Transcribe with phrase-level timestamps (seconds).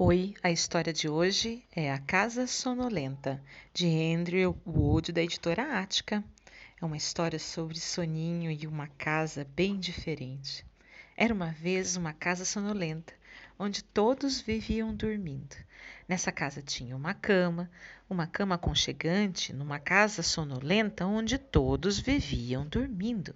[0.00, 3.42] Oi, a história de hoje é A Casa Sonolenta,
[3.74, 3.84] de
[4.14, 6.22] Andrew Wood, da editora Ática.
[6.80, 10.64] É uma história sobre soninho e uma casa bem diferente.
[11.16, 13.12] Era uma vez uma casa sonolenta,
[13.58, 15.56] onde todos viviam dormindo.
[16.06, 17.68] Nessa casa tinha uma cama,
[18.08, 23.34] uma cama aconchegante, numa casa sonolenta onde todos viviam dormindo.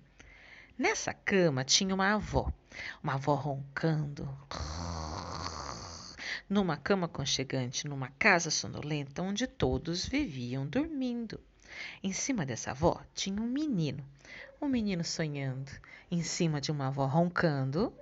[0.78, 2.52] Nessa cama tinha uma avó,
[3.02, 4.28] uma avó roncando
[6.48, 11.40] numa cama aconchegante, numa casa sonolenta onde todos viviam dormindo.
[12.02, 14.04] Em cima dessa avó tinha um menino,
[14.60, 15.70] um menino sonhando,
[16.10, 17.92] em cima de uma avó roncando.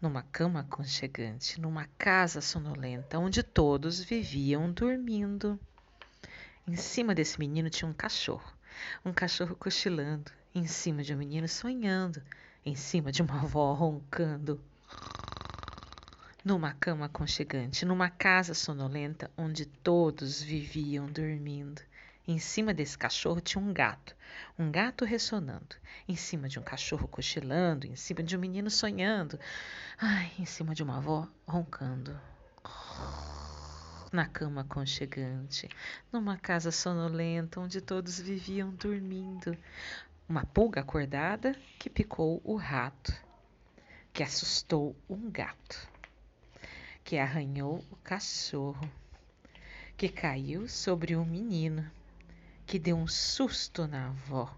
[0.00, 5.60] Numa cama aconchegante, numa casa sonolenta onde todos viviam dormindo.
[6.66, 8.50] Em cima desse menino tinha um cachorro,
[9.04, 12.22] um cachorro cochilando, em cima de um menino sonhando,
[12.64, 14.58] em cima de uma avó roncando
[16.42, 21.82] numa cama aconchegante, numa casa sonolenta onde todos viviam dormindo.
[22.26, 24.16] Em cima desse cachorro tinha um gato,
[24.58, 25.76] um gato ressonando.
[26.08, 29.38] Em cima de um cachorro cochilando, em cima de um menino sonhando.
[29.98, 32.18] Ai, em cima de uma avó roncando.
[34.12, 35.68] Na cama aconchegante,
[36.12, 39.56] numa casa sonolenta onde todos viviam dormindo.
[40.28, 43.12] Uma pulga acordada que picou o rato,
[44.12, 45.88] que assustou um gato
[47.10, 48.88] que arranhou o cachorro,
[49.96, 51.90] que caiu sobre um menino,
[52.64, 54.56] que deu um susto na avó,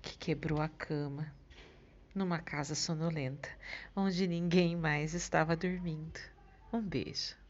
[0.00, 1.30] que quebrou a cama
[2.14, 3.50] numa casa sonolenta,
[3.94, 6.18] onde ninguém mais estava dormindo.
[6.72, 7.41] Um beijo.